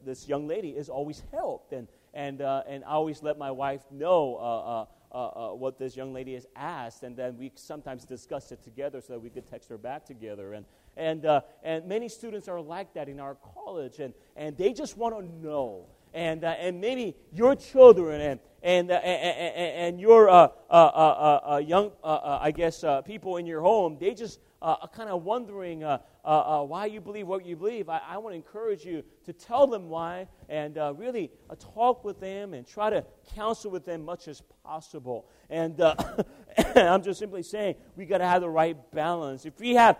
[0.04, 4.36] this young lady is always helped, and and and I always let my wife know.
[4.36, 9.02] Uh, uh, what this young lady has asked, and then we sometimes discuss it together
[9.02, 10.54] so that we could text her back together.
[10.54, 14.72] And, and, uh, and many students are like that in our college, and, and they
[14.72, 15.88] just want to know.
[16.14, 21.40] And, uh, and maybe your children and, and, uh, and, and, your uh, uh, uh,
[21.54, 25.82] uh young, I guess, people in your home, they just are kind of wondering
[26.24, 27.90] why you believe what you believe.
[27.90, 32.54] I, I want to encourage you to tell them why and really talk with them
[32.54, 35.28] and try to counsel with them much as possible.
[35.50, 35.82] And
[36.76, 39.46] I'm just simply saying we got to have the right balance.
[39.46, 39.98] If we have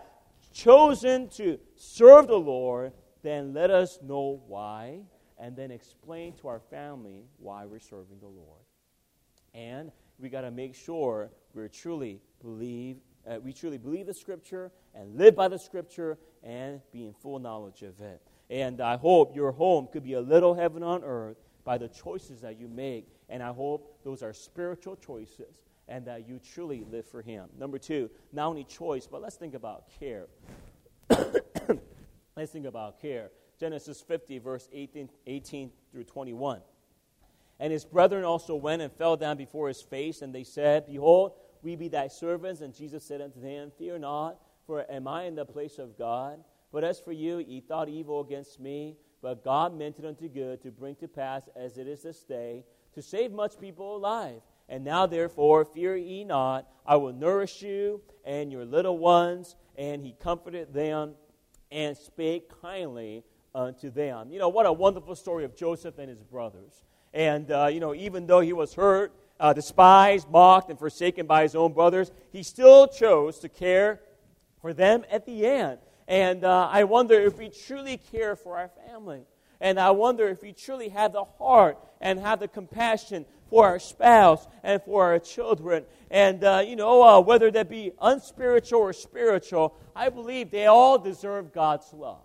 [0.52, 5.00] chosen to serve the Lord, then let us know why
[5.42, 8.62] and then explain to our family why we're serving the Lord.
[9.52, 12.96] And we got to make sure we truly believe
[13.28, 17.38] uh, we truly believe the scripture and live by the scripture and be in full
[17.38, 18.20] knowledge of it.
[18.50, 22.40] And I hope your home could be a little heaven on earth by the choices
[22.40, 23.06] that you make.
[23.28, 27.48] And I hope those are spiritual choices and that you truly live for Him.
[27.56, 30.26] Number two, not only choice, but let's think about care.
[32.36, 33.30] let's think about care.
[33.62, 36.62] Genesis 50, verse 18, 18 through 21.
[37.60, 41.34] And his brethren also went and fell down before his face, and they said, Behold,
[41.62, 42.60] we be thy servants.
[42.60, 46.42] And Jesus said unto them, Fear not, for am I in the place of God?
[46.72, 50.60] But as for you, ye thought evil against me, but God meant it unto good
[50.62, 52.64] to bring to pass, as it is this day,
[52.96, 54.40] to save much people alive.
[54.68, 56.66] And now, therefore, fear ye not.
[56.84, 59.54] I will nourish you and your little ones.
[59.78, 61.14] And he comforted them
[61.70, 63.22] and spake kindly
[63.54, 64.30] unto them.
[64.30, 66.82] You know, what a wonderful story of Joseph and his brothers.
[67.12, 71.42] And, uh, you know, even though he was hurt, uh, despised, mocked, and forsaken by
[71.42, 74.00] his own brothers, he still chose to care
[74.60, 75.78] for them at the end.
[76.08, 79.22] And uh, I wonder if we truly care for our family.
[79.60, 83.78] And I wonder if we truly have the heart and have the compassion for our
[83.78, 85.84] spouse and for our children.
[86.10, 90.98] And, uh, you know, uh, whether that be unspiritual or spiritual, I believe they all
[90.98, 92.22] deserve God's love.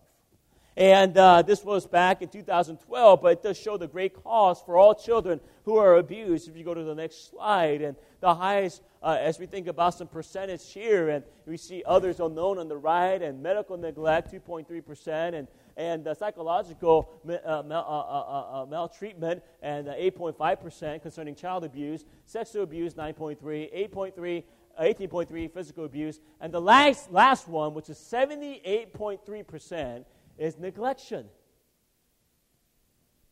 [0.77, 4.77] And uh, this was back in 2012, but it does show the great cost for
[4.77, 6.47] all children who are abused.
[6.47, 9.95] If you go to the next slide, and the highest, uh, as we think about
[9.95, 15.33] some percentage here, and we see others unknown on the right, and medical neglect, 2.3%,
[15.33, 22.03] and and uh, psychological uh, mal, uh, uh, uh, maltreatment, and 8.5% concerning child abuse,
[22.25, 24.43] sexual abuse, 9.3, 8.3
[24.79, 30.05] 18.3 physical abuse, and the last, last one, which is 78.3%,
[30.37, 31.25] is neglection.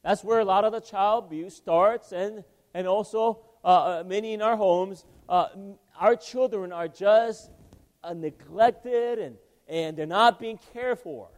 [0.04, 2.44] That's where a lot of the child abuse starts, and,
[2.76, 5.48] and also uh, uh, many in our homes, uh,
[6.00, 7.50] our children are just
[8.04, 9.38] uh, neglected and,
[9.68, 11.30] and they're not being cared for.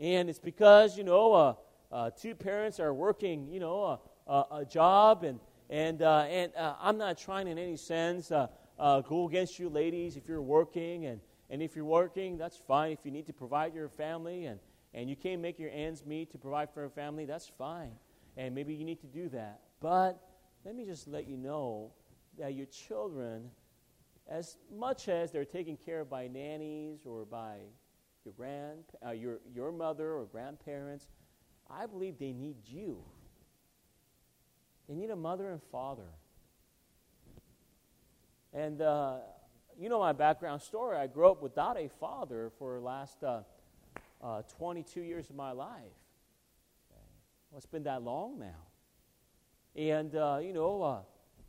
[0.00, 1.54] And it's because, you know, uh,
[1.92, 5.38] uh, two parents are working, you know, a, a job, and,
[5.70, 11.06] and, and I'm not trying in any sense go against you ladies if you're working
[11.06, 12.92] and, and if you're working, that's fine.
[12.92, 14.60] If you need to provide your family and,
[14.92, 17.92] and you can't make your ends meet to provide for a family, that's fine.
[18.36, 19.60] And maybe you need to do that.
[19.80, 20.20] But
[20.64, 21.92] let me just let you know
[22.38, 23.50] that your children,
[24.28, 27.56] as much as they're taken care of by nannies or by
[28.24, 31.08] your, grand, uh, your, your mother or grandparents,
[31.70, 32.98] I believe they need you.
[34.88, 36.08] They need a mother and father.
[38.52, 39.18] And uh,
[39.78, 40.96] you know my background story.
[40.96, 43.42] I grew up without a father for the last uh,
[44.22, 45.94] uh, 22 years of my life.
[47.50, 48.66] Well, it's been that long now.
[49.76, 51.00] And, uh, you know, uh,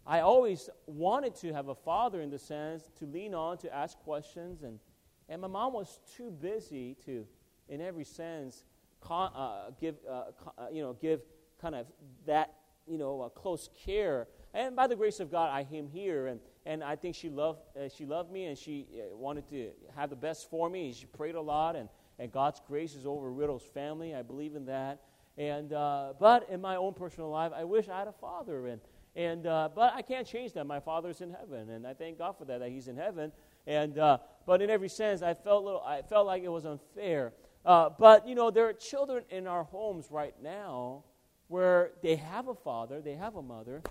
[0.06, 3.98] I always wanted to have a father in the sense to lean on, to ask
[3.98, 4.62] questions.
[4.62, 4.80] And,
[5.28, 7.26] and my mom was too busy to,
[7.68, 8.64] in every sense,
[9.02, 10.26] con- uh, give, uh,
[10.72, 11.22] you know, give
[11.60, 11.88] kind of
[12.28, 12.54] that,
[12.88, 14.28] you know, close care.
[14.54, 16.28] And by the grace of God, I am here.
[16.28, 19.70] And, and I think she loved, uh, she loved me and she uh, wanted to
[19.96, 20.94] have the best for me.
[20.94, 21.90] She prayed a lot, and,
[22.20, 24.14] and God's grace is over Riddle's family.
[24.14, 25.02] I believe in that.
[25.38, 28.68] And, uh, but in my own personal life, I wish I had a father.
[28.68, 28.82] And,
[29.16, 30.66] and, uh, but I can't change that.
[30.66, 33.32] My father's in heaven, and I thank God for that, that he's in heaven.
[33.66, 37.34] And, uh, but in every sense, I felt, little, I felt like it was unfair
[37.66, 41.04] Uh, but, you know, there are children in our homes right now
[41.48, 43.82] where they have a father, they have a mother,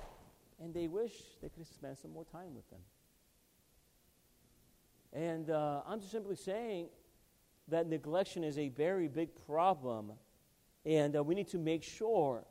[0.62, 2.80] and they wish they could spend some more time with them.
[5.12, 6.88] And uh, I'm just simply saying
[7.68, 10.12] that neglection is a very big problem,
[10.84, 12.44] and uh, we need to make sure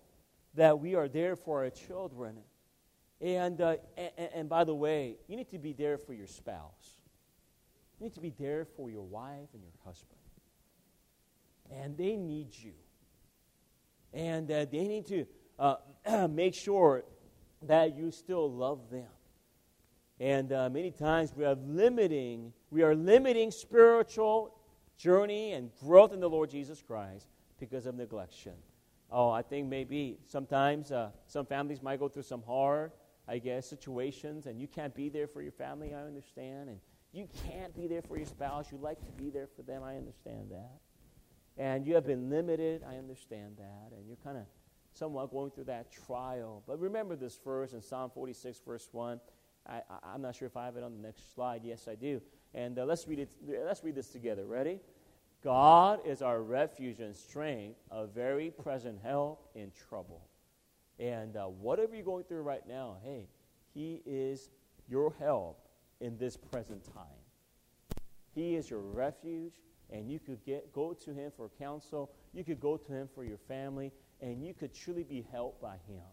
[0.56, 2.38] that we are there for our children.
[3.20, 6.98] And, uh, and, and by the way, you need to be there for your spouse.
[8.00, 10.20] You need to be there for your wife and your husband.
[11.72, 12.74] And they need you.
[14.14, 15.26] And uh, they need to
[15.60, 17.04] uh, make sure
[17.64, 19.08] that you still love them.
[20.20, 24.56] And uh, many times we are limiting, we are limiting spiritual
[24.98, 27.28] journey and growth in the Lord Jesus Christ
[27.60, 28.54] because of neglection.
[29.12, 32.92] Oh, I think maybe sometimes uh, some families might go through some hard,
[33.28, 35.94] I guess, situations, and you can't be there for your family.
[35.94, 36.80] I understand, and
[37.14, 38.72] you can't be there for your spouse.
[38.72, 39.84] You like to be there for them.
[39.84, 40.80] I understand that,
[41.58, 42.84] and you have been limited.
[42.90, 44.44] I understand that, and you're kind of
[44.98, 46.64] somewhat going through that trial.
[46.68, 49.20] But remember this verse in Psalm 46, verse one.
[49.68, 49.82] I,
[50.14, 51.62] am not sure if I have it on the next slide.
[51.64, 52.22] Yes, I do.
[52.54, 53.30] And uh, let's read it.
[53.46, 54.46] Let's read this together.
[54.46, 54.80] Ready?
[55.44, 60.28] God is our refuge and strength, a very present help in trouble.
[61.00, 63.28] And uh, whatever you're going through right now, hey,
[63.74, 64.50] He is
[64.88, 65.68] your help
[66.00, 67.04] in this present time.
[68.34, 69.54] He is your refuge,
[69.92, 72.12] and you could get, go to Him for counsel.
[72.34, 73.92] You could go to Him for your family,
[74.22, 76.04] and you could truly be helped by Him.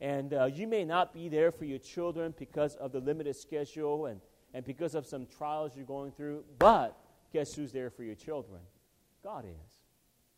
[0.00, 4.06] And uh, you may not be there for your children because of the limited schedule
[4.06, 4.20] and,
[4.52, 6.98] and because of some trials you're going through, but
[7.32, 8.60] guess who's there for your children?
[9.22, 9.72] God is.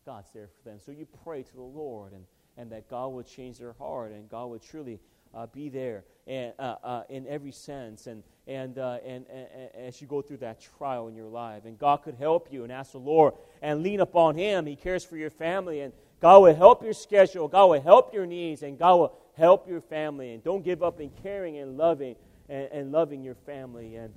[0.05, 0.79] God's there for them.
[0.79, 2.23] So you pray to the Lord and,
[2.55, 4.99] and that God would change their heart and God would truly
[5.33, 10.01] uh, be there and, uh, uh, in every sense and, uh, and, and, and, as
[10.01, 11.65] you go through that trial in your life.
[11.65, 14.65] And God could help you and ask the Lord and lean upon Him.
[14.65, 17.47] He cares for your family and God will help your schedule.
[17.47, 20.33] God will help your needs and God will help your family.
[20.33, 22.15] And don't give up in caring and loving
[22.49, 23.95] and, and loving your family.
[23.95, 24.13] And,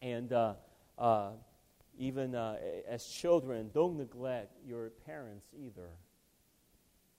[0.00, 0.54] and uh,
[0.98, 1.30] uh,
[1.98, 2.56] even uh,
[2.88, 5.90] as children, don't neglect your parents either.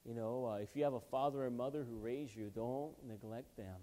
[0.03, 3.55] You know, uh, if you have a father and mother who raised you, don't neglect
[3.55, 3.79] them.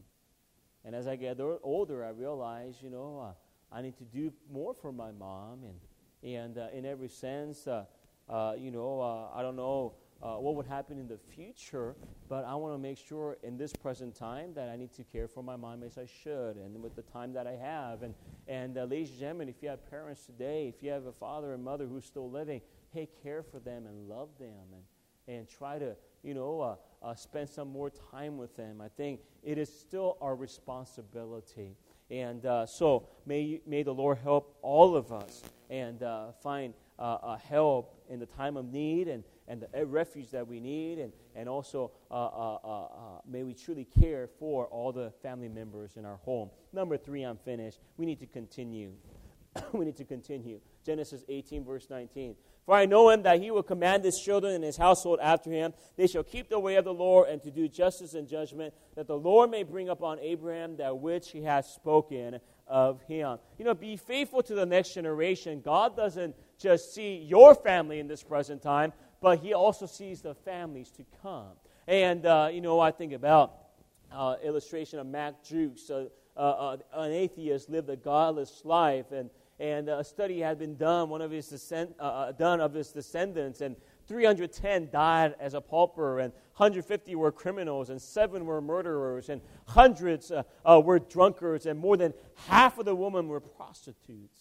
[0.85, 4.75] And as I get older, I realize, you know, uh, I need to do more
[4.75, 5.61] for my mom.
[5.65, 10.99] And, and uh, in every sense, you know, I don't know uh, what would happen
[10.99, 11.97] in the future,
[12.29, 15.27] but I want to make sure in this present time that I need to care
[15.27, 18.03] for my mom as I should and with the time that I have.
[18.03, 18.15] And,
[18.47, 21.55] and uh, ladies and gentlemen, if you have parents today, if you have a father
[21.55, 22.61] and mother who's still living,
[22.93, 27.15] hey, care for them and love them and, and try to, you know, uh, uh
[27.15, 28.83] spend some more time with them.
[28.83, 31.77] I think it is still our responsibility.
[32.11, 36.75] And uh, so may, may the Lord help all of us and uh, find
[37.49, 41.49] help in the time of need and and the refuge that we need, and, and
[41.49, 42.89] also uh, uh, uh, uh,
[43.29, 46.51] may we truly care for all the family members in our home.
[46.73, 47.81] Number three, I'm finished.
[47.97, 48.93] We need to continue.
[49.73, 50.61] we need to continue.
[50.87, 52.37] Genesis 18, verse 19.
[52.65, 55.75] For I know him that he will command his children and his household after him.
[55.97, 59.09] They shall keep the way of the Lord and to do justice and judgment, that
[59.09, 62.39] the Lord may bring upon Abraham that which he has spoken
[62.69, 63.39] of him.
[63.59, 65.61] You know, be faithful to the next generation.
[65.61, 70.35] God doesn't just see your family in this present time, but he also sees the
[70.35, 71.53] families to come.
[71.87, 73.55] And, uh, you know, I think about
[74.13, 75.91] uh, illustration of Max Jukes.
[75.91, 76.07] Uh,
[76.37, 81.21] uh, an atheist lived a godless life, and, and a study had been done, one
[81.21, 86.21] of his descend, uh, uh, done of his descendants, and 310 died as a pauper,
[86.21, 90.33] and 150 were criminals, and seven were murderers, and hundreds
[90.67, 92.13] were drunkards, and more than
[92.47, 94.40] half of the women were prostitutes.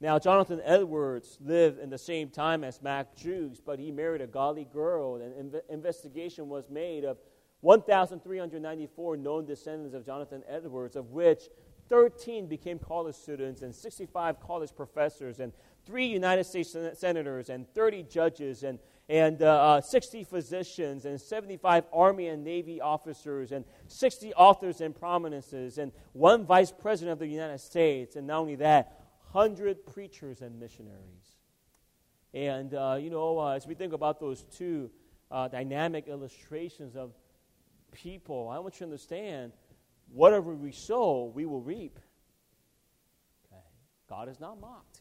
[0.00, 4.28] Now, Jonathan Edwards lived in the same time as Max Jukes, but he married a
[4.28, 7.18] godly girl, and inv- investigation was made of
[7.62, 11.48] 1,394 known descendants of Jonathan Edwards, of which
[11.88, 15.52] 13 became college students, and 65 college professors, and
[15.84, 18.78] three United States sen- senators, and 30 judges, and,
[19.08, 24.94] and uh, uh, 60 physicians, and 75 Army and Navy officers, and 60 authors and
[24.94, 28.14] prominences, and one vice president of the United States.
[28.14, 28.97] And not only that,
[29.32, 31.36] 100 preachers and missionaries.
[32.32, 34.90] And, uh, you know, uh, as we think about those two
[35.30, 37.12] uh, dynamic illustrations of
[37.92, 39.52] people, I want you to understand
[40.12, 41.98] whatever we sow, we will reap.
[43.46, 43.62] Okay?
[44.08, 45.00] God is not mocked.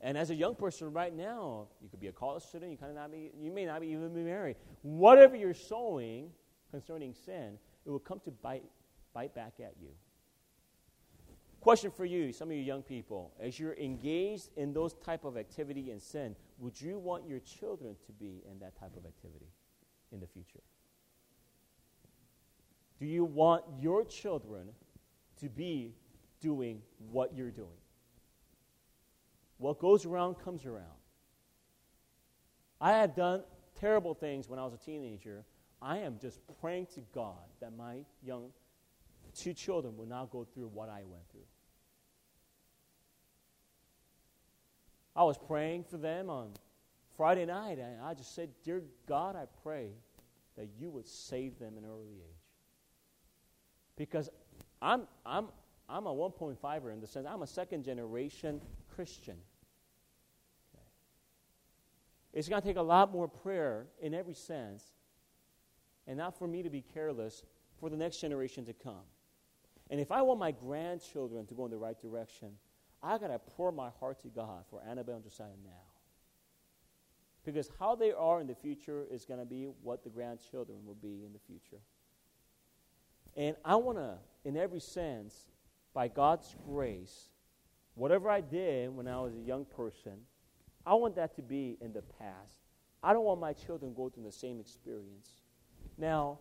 [0.00, 2.90] And as a young person right now, you could be a college student, you, kind
[2.90, 4.56] of not be, you may not be even be married.
[4.82, 6.30] Whatever you're sowing
[6.70, 8.64] concerning sin, it will come to bite,
[9.12, 9.88] bite back at you
[11.68, 15.36] Question for you, some of you young people, as you're engaged in those type of
[15.36, 19.50] activity and sin, would you want your children to be in that type of activity
[20.10, 20.62] in the future?
[22.98, 24.68] Do you want your children
[25.42, 25.92] to be
[26.40, 26.80] doing
[27.12, 27.68] what you're doing?
[29.58, 30.86] What goes around comes around.
[32.80, 33.42] I had done
[33.78, 35.44] terrible things when I was a teenager.
[35.82, 38.52] I am just praying to God that my young
[39.36, 41.42] two children will not go through what I went through.
[45.18, 46.52] I was praying for them on
[47.16, 49.90] Friday night, and I just said, Dear God, I pray
[50.56, 52.36] that you would save them in an early age.
[53.96, 54.30] Because
[54.80, 55.48] I'm, I'm,
[55.88, 58.60] I'm a 1.5er in the sense I'm a second generation
[58.94, 59.34] Christian.
[60.72, 60.84] Okay.
[62.32, 64.84] It's going to take a lot more prayer in every sense,
[66.06, 67.42] and not for me to be careless,
[67.80, 69.02] for the next generation to come.
[69.90, 72.50] And if I want my grandchildren to go in the right direction,
[73.02, 75.70] I got to pour my heart to God for Annabelle and Josiah now.
[77.44, 80.96] Because how they are in the future is going to be what the grandchildren will
[80.96, 81.80] be in the future.
[83.36, 85.46] And I want to, in every sense,
[85.94, 87.30] by God's grace,
[87.94, 90.14] whatever I did when I was a young person,
[90.84, 92.58] I want that to be in the past.
[93.02, 95.30] I don't want my children to go through the same experience.
[95.96, 96.38] Now,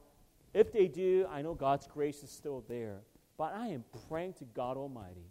[0.54, 3.02] if they do, I know God's grace is still there.
[3.38, 5.30] But I am praying to God Almighty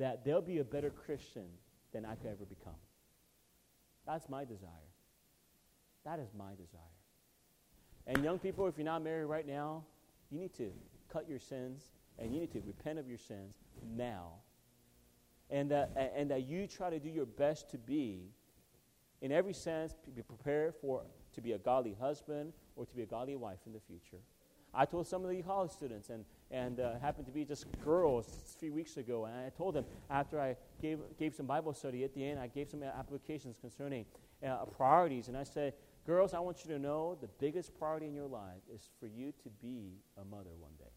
[0.00, 1.44] that they'll be a better Christian
[1.92, 2.72] than I could ever become.
[4.06, 4.88] That's my desire.
[6.06, 6.80] That is my desire.
[8.06, 9.84] And young people, if you're not married right now,
[10.30, 10.72] you need to
[11.12, 13.56] cut your sins and you need to repent of your sins
[13.94, 14.32] now.
[15.50, 18.30] And that, and that you try to do your best to be,
[19.20, 21.02] in every sense, be prepared for
[21.34, 24.22] to be a godly husband or to be a godly wife in the future.
[24.72, 28.54] I told some of the college students, and, and uh, happened to be just girls
[28.54, 32.04] a few weeks ago, and I told them after I gave, gave some Bible study
[32.04, 34.04] at the end, I gave some applications concerning
[34.46, 35.74] uh, priorities, and I said,
[36.06, 39.32] Girls, I want you to know the biggest priority in your life is for you
[39.42, 40.90] to be a mother one day.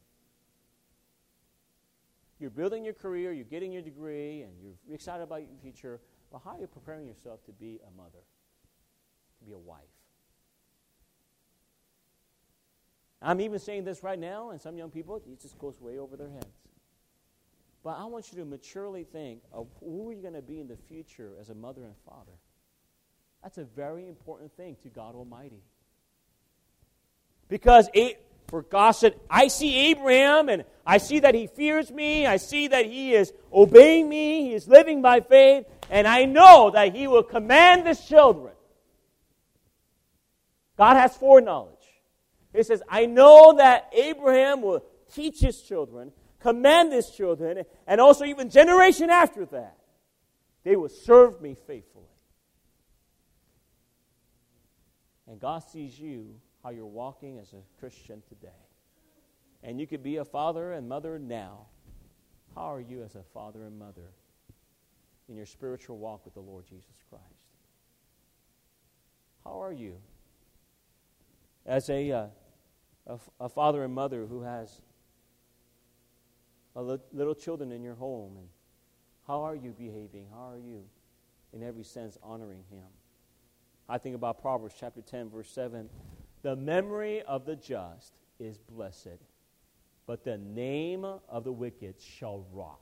[2.39, 5.99] You're building your career, you're getting your degree, and you're excited about your future.
[6.31, 8.23] But how are you preparing yourself to be a mother,
[9.39, 9.92] to be a wife?
[13.23, 16.17] I'm even saying this right now, and some young people, it just goes way over
[16.17, 16.45] their heads.
[17.83, 20.67] But I want you to maturely think of who are you going to be in
[20.67, 22.31] the future as a mother and father.
[23.41, 25.61] That's a very important thing to God Almighty.
[27.49, 32.25] Because it, for God said, I see Abraham and I see that he fears me.
[32.25, 34.43] I see that he is obeying me.
[34.43, 35.65] He is living by faith.
[35.89, 38.53] And I know that he will command his children.
[40.77, 41.82] God has foreknowledge.
[42.53, 48.25] He says, I know that Abraham will teach his children, command his children, and also
[48.25, 49.77] even generation after that,
[50.63, 52.05] they will serve me faithfully.
[55.27, 58.49] And God sees you, how you're walking as a Christian today.
[59.63, 61.67] And you could be a father and mother now.
[62.55, 64.11] How are you as a father and mother
[65.27, 67.23] in your spiritual walk with the Lord Jesus Christ?
[69.43, 69.95] How are you?
[71.65, 72.25] As a uh,
[73.07, 74.81] a, a father and mother who has
[76.75, 78.47] li- little children in your home and
[79.27, 80.25] how are you behaving?
[80.31, 80.83] How are you
[81.53, 82.83] in every sense honoring him?
[83.87, 85.89] I think about proverbs chapter 10 verse 7
[86.41, 89.19] the memory of the just is blessed
[90.05, 92.79] but the name of the wicked shall rot.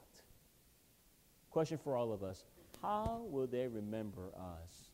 [1.52, 2.46] Question for all of us.
[2.82, 4.90] How will they remember us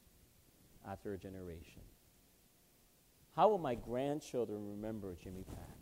[0.86, 1.82] after a generation
[3.38, 5.78] how will my grandchildren remember Jimmy Pack?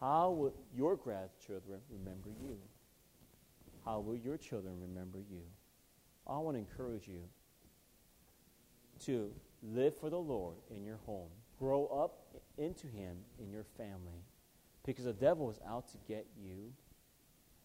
[0.00, 2.56] How will your grandchildren remember you?
[3.84, 5.42] How will your children remember you?
[6.26, 7.20] I want to encourage you
[9.06, 9.30] to
[9.62, 11.30] live for the Lord in your home.
[11.56, 14.24] Grow up into Him in your family.
[14.84, 16.72] Because the devil is out to get you.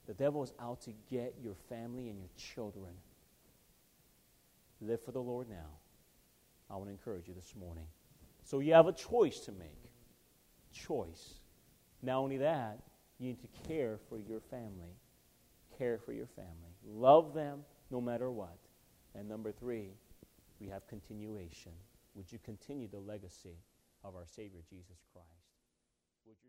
[0.06, 2.94] The devil is out to get your family and your children.
[4.80, 5.70] Live for the Lord now.
[6.70, 7.88] I want to encourage you this morning.
[8.44, 9.78] So you have a choice to make.
[10.72, 11.40] Choice.
[12.02, 12.80] Not only that,
[13.20, 14.96] you need to care for your family.
[15.78, 16.74] Care for your family.
[16.86, 17.60] Love them
[17.90, 18.58] no matter what.
[19.16, 19.92] And number three,
[20.60, 21.72] we have continuation.
[22.16, 23.58] Would you continue the legacy
[24.04, 26.48] of our Savior Jesus Christ?